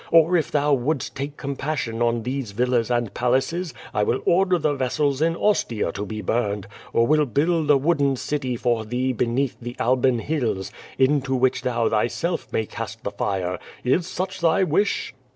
[0.11, 4.73] Or if thou wouldst take compassion on these villas and palaces I will order the
[4.73, 9.57] vessels in Ostia to be burned, or will build a wooden city for thee beneath
[9.61, 13.59] the Albaii Hills, into which thou thyself may cast the fire.
[13.83, 15.13] Is such thy wish?"